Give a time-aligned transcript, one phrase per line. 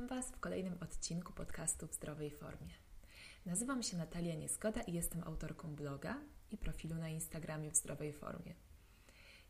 [0.00, 2.74] Witam Was w kolejnym odcinku podcastu w zdrowej formie.
[3.46, 6.20] Nazywam się Natalia Niezgoda i jestem autorką bloga
[6.50, 8.54] i profilu na Instagramie w zdrowej formie.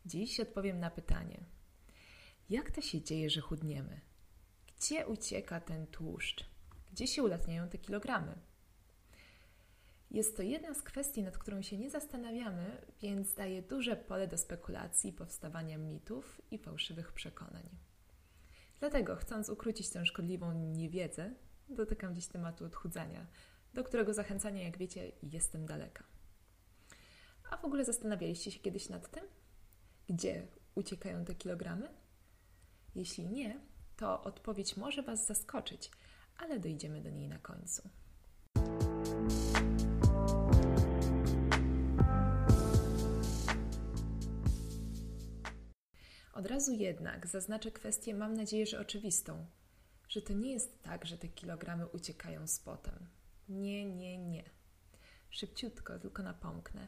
[0.05, 1.43] Dziś odpowiem na pytanie:
[2.49, 4.01] jak to się dzieje, że chudniemy?
[4.77, 6.45] Gdzie ucieka ten tłuszcz?
[6.91, 8.35] Gdzie się ulatniają te kilogramy?
[10.11, 14.37] Jest to jedna z kwestii, nad którą się nie zastanawiamy, więc daje duże pole do
[14.37, 17.90] spekulacji, powstawania mitów i fałszywych przekonań.
[18.81, 21.33] Dlatego, chcąc ukrócić tę szkodliwą niewiedzę,
[21.69, 23.27] dotykam dziś tematu odchudzania,
[23.73, 26.03] do którego zachęcania, jak wiecie, jestem daleka.
[27.51, 29.23] A w ogóle zastanawialiście się kiedyś nad tym?
[30.07, 31.89] Gdzie uciekają te kilogramy?
[32.95, 33.59] Jeśli nie,
[33.97, 35.91] to odpowiedź może Was zaskoczyć,
[36.37, 37.89] ale dojdziemy do niej na końcu.
[46.51, 49.45] Razu jednak zaznaczę kwestię, mam nadzieję, że oczywistą,
[50.09, 53.07] że to nie jest tak, że te kilogramy uciekają z potem.
[53.49, 54.43] Nie, nie, nie.
[55.29, 56.87] Szybciutko, tylko napomknę,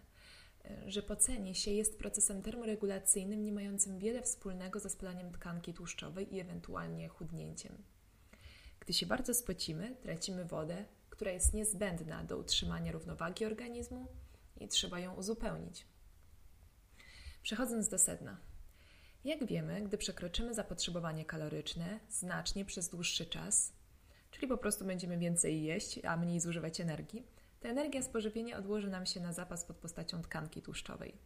[0.88, 6.39] że pocenie się jest procesem termoregulacyjnym, nie mającym wiele wspólnego ze spalaniem tkanki tłuszczowej i
[6.39, 7.83] ewentualnie chudnięciem.
[8.80, 14.08] Gdy się bardzo spocimy, tracimy wodę, która jest niezbędna do utrzymania równowagi organizmu
[14.59, 15.88] i trzeba ją uzupełnić.
[17.44, 18.38] Przechodząc do sedna.
[19.23, 23.73] Jak wiemy, gdy przekroczymy zapotrzebowanie kaloryczne znacznie przez dłuższy czas,
[24.31, 27.27] czyli po prostu będziemy więcej jeść, a mniej zużywać energii,
[27.59, 31.17] ta energia z pożywienia odłoży nam się na zapas pod postacią tkanki tłuszczowej.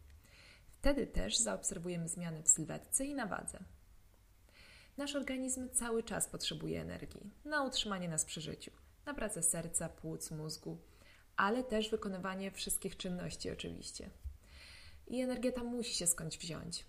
[0.68, 3.58] Wtedy też zaobserwujemy zmiany w sylwetce i na wadze.
[4.96, 8.70] Nasz organizm cały czas potrzebuje energii na utrzymanie nas przy życiu,
[9.06, 10.78] na pracę serca, płuc, mózgu,
[11.36, 14.10] ale też wykonywanie wszystkich czynności oczywiście.
[15.06, 16.84] I energia ta musi się skądś wziąć.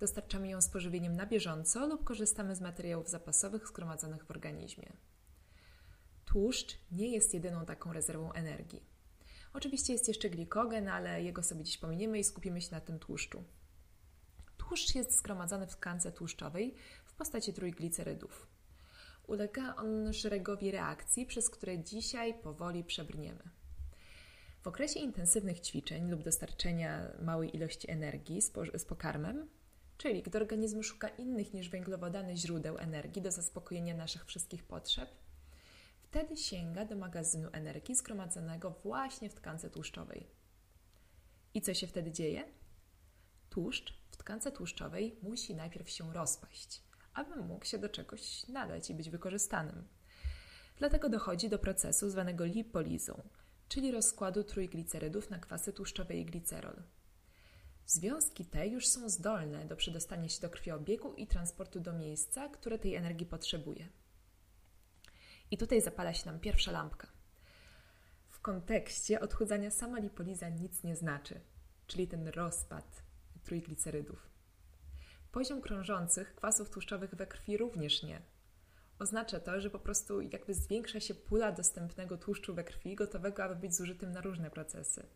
[0.00, 4.92] Dostarczamy ją z pożywieniem na bieżąco lub korzystamy z materiałów zapasowych zgromadzonych w organizmie.
[6.24, 8.82] Tłuszcz nie jest jedyną taką rezerwą energii.
[9.52, 13.44] Oczywiście jest jeszcze glikogen, ale jego sobie dziś pominiemy i skupimy się na tym tłuszczu.
[14.58, 18.46] Tłuszcz jest zgromadzony w tkance tłuszczowej w postaci trójglicerydów.
[19.26, 23.42] Ulega on szeregowi reakcji, przez które dzisiaj powoli przebrniemy.
[24.62, 28.42] W okresie intensywnych ćwiczeń lub dostarczenia małej ilości energii
[28.74, 29.48] z pokarmem
[29.98, 35.10] Czyli gdy organizm szuka innych niż węglowodany źródeł energii do zaspokojenia naszych wszystkich potrzeb,
[36.02, 40.26] wtedy sięga do magazynu energii zgromadzonego właśnie w tkance tłuszczowej.
[41.54, 42.44] I co się wtedy dzieje?
[43.50, 46.82] Tłuszcz w tkance tłuszczowej musi najpierw się rozpaść,
[47.14, 49.88] aby mógł się do czegoś nadać i być wykorzystanym.
[50.76, 53.22] Dlatego dochodzi do procesu zwanego lipolizą,
[53.68, 56.82] czyli rozkładu trójglicerydów na kwasy tłuszczowe i glicerol.
[57.90, 62.78] Związki te już są zdolne do przedostania się do krwiobiegu i transportu do miejsca, które
[62.78, 63.88] tej energii potrzebuje.
[65.50, 67.08] I tutaj zapala się nam pierwsza lampka.
[68.28, 71.40] W kontekście odchudzania sama lipoliza nic nie znaczy,
[71.86, 73.02] czyli ten rozpad
[73.44, 74.28] trójglicerydów.
[75.32, 78.22] Poziom krążących kwasów tłuszczowych we krwi również nie.
[78.98, 83.56] Oznacza to, że po prostu jakby zwiększa się pula dostępnego tłuszczu we krwi, gotowego, aby
[83.56, 85.06] być zużytym na różne procesy.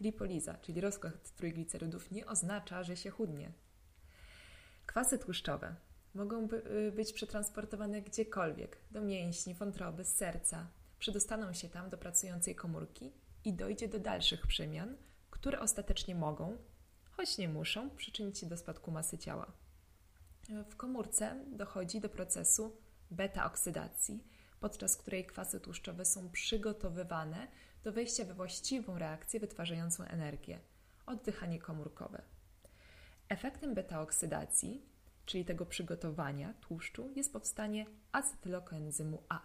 [0.00, 3.52] Lipoliza, czyli rozkład trójglicerydów, nie oznacza, że się chudnie.
[4.86, 5.74] Kwasy tłuszczowe
[6.14, 6.48] mogą
[6.88, 10.66] y, być przetransportowane gdziekolwiek, do mięśni, wątroby, serca.
[10.98, 13.12] Przedostaną się tam do pracującej komórki
[13.44, 14.96] i dojdzie do dalszych przemian,
[15.30, 16.58] które ostatecznie mogą,
[17.10, 19.52] choć nie muszą, przyczynić się do spadku masy ciała.
[20.70, 22.76] W komórce dochodzi do procesu
[23.10, 24.24] beta-oksydacji,
[24.60, 27.48] podczas której kwasy tłuszczowe są przygotowywane
[27.84, 30.60] do wejścia we właściwą reakcję wytwarzającą energię
[31.08, 32.22] oddychanie komórkowe.
[33.28, 34.82] Efektem beta-oksydacji,
[35.26, 39.40] czyli tego przygotowania tłuszczu, jest powstanie acetylokoenzymu A.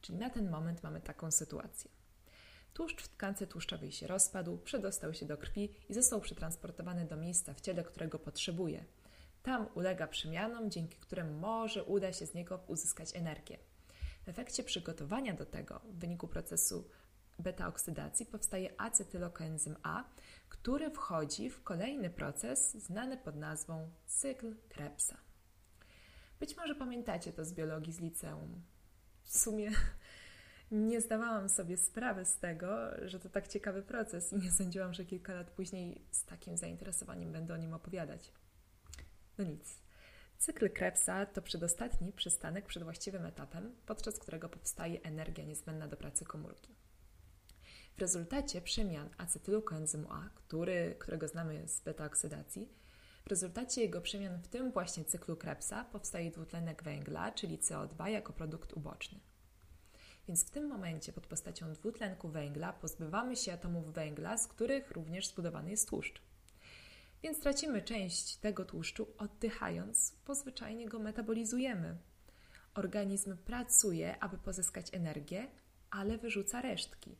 [0.00, 1.90] Czyli na ten moment mamy taką sytuację.
[2.74, 7.54] Tłuszcz w tkance tłuszczowej się rozpadł, przedostał się do krwi i został przetransportowany do miejsca
[7.54, 8.84] w ciele, którego potrzebuje.
[9.42, 13.58] Tam ulega przemianom, dzięki którym może uda się z niego uzyskać energię.
[14.24, 16.88] W efekcie przygotowania do tego, w wyniku procesu
[17.38, 20.04] beta-oksydacji powstaje acetylokoenzym A,
[20.48, 25.16] który wchodzi w kolejny proces znany pod nazwą cykl Krebsa.
[26.40, 28.62] Być może pamiętacie to z biologii z liceum.
[29.22, 29.70] W sumie
[30.70, 32.68] nie zdawałam sobie sprawy z tego,
[33.08, 37.32] że to tak ciekawy proces i nie sądziłam, że kilka lat później z takim zainteresowaniem
[37.32, 38.32] będę o nim opowiadać.
[39.38, 39.84] No nic.
[40.38, 46.24] Cykl Krebsa to przedostatni przystanek przed właściwym etapem, podczas którego powstaje energia niezbędna do pracy
[46.24, 46.74] komórki.
[47.96, 52.68] W rezultacie przemian acetylokoenzymu A, który, którego znamy z beta-oksydacji,
[53.24, 58.32] W rezultacie jego przemian w tym właśnie cyklu Krebsa powstaje dwutlenek węgla, czyli CO2 jako
[58.32, 59.20] produkt uboczny.
[60.28, 65.26] Więc w tym momencie pod postacią dwutlenku węgla pozbywamy się atomów węgla, z których również
[65.26, 66.22] zbudowany jest tłuszcz.
[67.22, 71.96] Więc tracimy część tego tłuszczu oddychając, bo zwyczajnie go metabolizujemy.
[72.74, 75.48] Organizm pracuje, aby pozyskać energię,
[75.90, 77.16] ale wyrzuca resztki,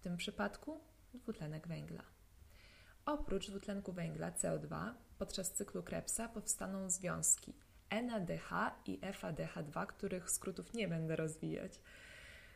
[0.00, 0.80] w tym przypadku
[1.14, 2.02] dwutlenek węgla.
[3.06, 7.54] Oprócz dwutlenku węgla CO2 podczas cyklu Krebsa powstaną związki
[7.90, 8.50] NADH
[8.86, 11.80] i FADH2, których skrótów nie będę rozwijać.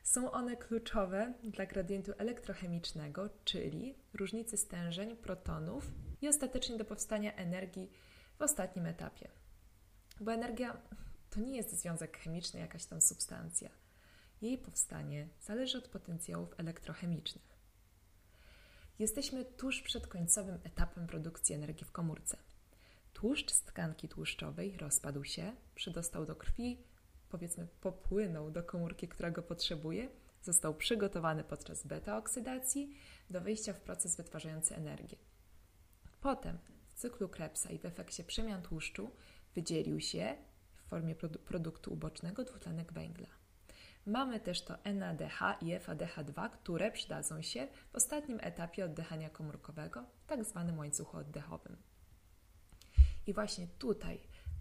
[0.03, 5.91] Są one kluczowe dla gradientu elektrochemicznego, czyli różnicy stężeń protonów
[6.21, 7.91] i ostatecznie do powstania energii
[8.39, 9.29] w ostatnim etapie.
[10.21, 10.77] Bo energia
[11.31, 13.84] to nie jest związek chemiczny, jakaś tam substancja.
[14.43, 17.55] Jej powstanie zależy od potencjałów elektrochemicznych.
[18.99, 22.39] Jesteśmy tuż przed końcowym etapem produkcji energii w komórce.
[23.13, 26.79] Tłuszcz z tkanki tłuszczowej rozpadł się, przydostał do krwi,
[27.29, 30.09] powiedzmy popłynął do komórki, która go potrzebuje,
[30.43, 32.97] został przygotowany podczas beta-oksydacji
[33.31, 35.17] do wejścia w proces wytwarzający energię.
[36.21, 36.59] Potem
[36.89, 39.11] w cyklu Krebsa i w efekcie przemian tłuszczu
[39.55, 40.37] wydzielił się
[40.75, 43.44] w formie produ produktu ubocznego dwutlenek węgla.
[44.07, 50.45] Mamy też to NADH i FADH2, które przydadzą się w ostatnim etapie oddychania komórkowego, tak
[50.45, 51.77] zwanym łańcuchu oddechowym.
[53.27, 54.21] I właśnie tutaj,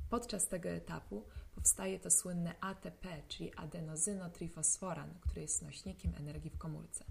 [0.10, 1.26] podczas tego etapu,
[1.56, 7.06] powstaje to słynne ATP, czyli adenozynotrifosforan, który jest nośnikiem energii w komórce.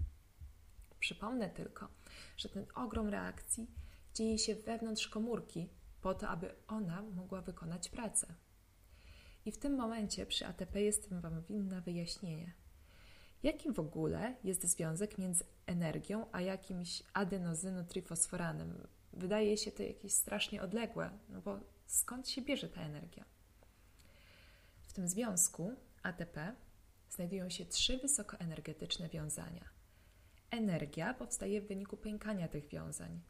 [0.99, 1.87] Przypomnę tylko,
[2.37, 3.67] że ten ogrom reakcji
[4.13, 5.69] dzieje się wewnątrz komórki
[6.01, 8.27] po to, aby ona mogła wykonać pracę.
[9.45, 12.53] I w tym momencie przy ATP jestem Wam winna wyjaśnienie.
[13.43, 18.87] Jaki w ogóle jest związek między energią a jakimś adenozynotrifosforanem?
[19.13, 23.25] Wydaje się to jakieś strasznie odległe, no bo skąd się bierze ta energia?
[24.81, 25.71] W tym związku
[26.03, 26.55] ATP
[27.09, 29.69] znajdują się trzy wysokoenergetyczne wiązania.
[30.51, 33.21] Energia powstaje w wyniku pękania tych wiązań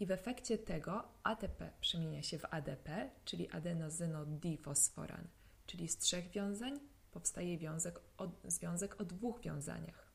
[0.00, 5.28] i w efekcie tego ATP przemienia się w ADP, czyli adenozynodifosforan,
[5.66, 6.80] czyli z trzech wiązań
[7.10, 10.06] powstaje wiązek o, związek o dwóch wiązaniach.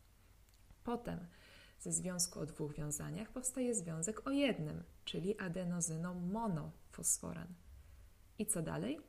[0.84, 1.28] Potem
[1.80, 7.48] ze związku o dwóch wiązaniach powstaje związek o jednym, czyli adenozynomonofosforan.
[8.40, 9.00] I co dalej?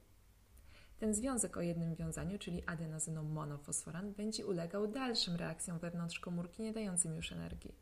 [0.98, 7.16] Ten związek o jednym wiązaniu, czyli adenozynomonofosforan, będzie ulegał dalszym reakcjom wewnątrz komórki, nie dającym
[7.16, 7.74] już energii.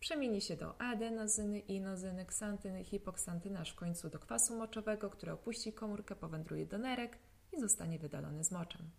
[0.00, 5.72] Przemieni się do adenozyny, inozyny, ksantyny, hipoksantyny, aż w końcu do kwasu moczowego, który opuści
[5.72, 7.18] komórkę, powędruje do nerek
[7.52, 8.90] i zostanie wydalony z moczem.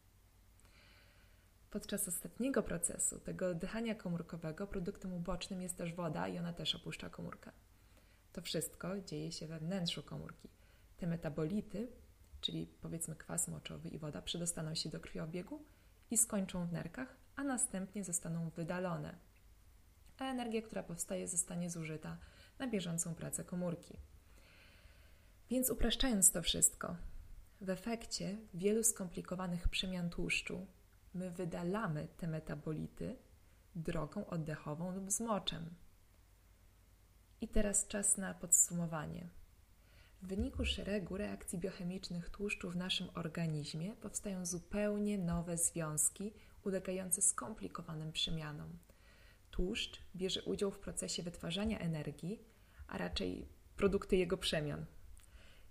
[1.72, 7.10] Podczas ostatniego procesu, tego oddychania komórkowego, produktem ubocznym jest też woda i ona też opuszcza
[7.10, 7.52] komórkę.
[8.34, 10.50] To wszystko dzieje się we wnętrzu komórki.
[10.98, 11.88] Te metabolity,
[12.42, 15.66] czyli powiedzmy kwas moczowy i woda, przedostaną się do krwiobiegu
[16.12, 19.16] i skończą w nerkach, a następnie zostaną wydalone.
[20.18, 22.18] A energia, która powstaje, zostanie zużyta
[22.60, 23.98] na bieżącą pracę komórki.
[25.50, 26.96] Więc upraszczając to wszystko,
[27.64, 30.68] w efekcie wielu skomplikowanych przemian tłuszczu
[31.14, 33.16] my wydalamy te metabolity
[33.76, 35.70] drogą oddechową lub zmoczem.
[37.42, 39.28] I teraz czas na podsumowanie.
[40.22, 48.12] W wyniku szeregu reakcji biochemicznych tłuszczu w naszym organizmie powstają zupełnie nowe związki ulegające skomplikowanym
[48.12, 48.70] przemianom.
[49.52, 52.40] Tłuszcz bierze udział w procesie wytwarzania energii,
[52.88, 54.86] a raczej produkty jego przemian.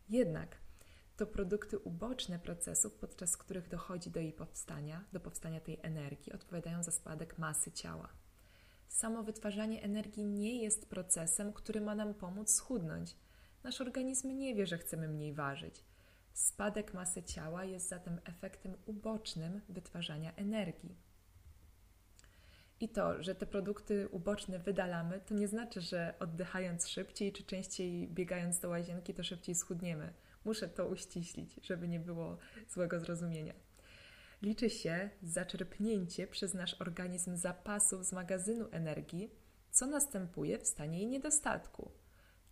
[0.09, 0.62] Jednak
[1.23, 6.83] to produkty uboczne procesów, podczas których dochodzi do jej powstania, do powstania tej energii, odpowiadają
[6.83, 8.09] za spadek masy ciała.
[8.89, 13.17] Samo wytwarzanie energii nie jest procesem, który ma nam pomóc schudnąć.
[13.63, 15.85] Nasz organizm nie wie, że chcemy mniej ważyć.
[16.33, 20.97] Spadek masy ciała jest zatem efektem ubocznym wytwarzania energii.
[22.81, 28.09] I to, że te produkty uboczne wydalamy, to nie znaczy, że oddychając szybciej czy częściej
[28.09, 30.13] biegając do łazienki, to szybciej schudniemy.
[30.45, 33.55] Muszę to uściślić, żeby nie było złego zrozumienia.
[34.43, 39.31] Liczy się zaczerpnięcie przez nasz organizm zapasów z magazynu energii,
[39.71, 41.91] co następuje w stanie jej niedostatku.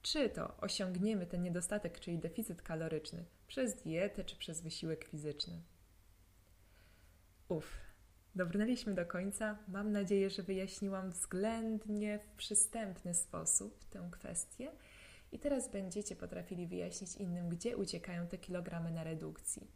[0.02, 5.62] Czy to osiągniemy ten niedostatek, czyli deficyt kaloryczny, przez dietę czy przez wysiłek fizyczny.
[7.48, 7.80] Uff,
[8.34, 9.58] dobrnęliśmy do końca.
[9.68, 14.72] Mam nadzieję, że wyjaśniłam względnie w przystępny sposób tę kwestię
[15.32, 19.70] i teraz będziecie potrafili wyjaśnić innym, gdzie uciekają te kilogramy na redukcji.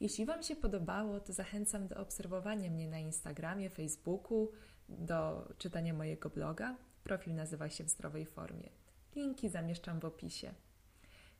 [0.00, 4.52] Jeśli Wam się podobało, to zachęcam do obserwowania mnie na Instagramie, Facebooku,
[4.88, 6.76] do czytania mojego bloga.
[7.04, 8.68] Profil nazywa się w zdrowej formie.
[9.16, 10.54] Linki zamieszczam w opisie.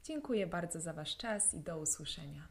[0.05, 2.49] Dziękuję bardzo za Wasz czas i do usłyszenia.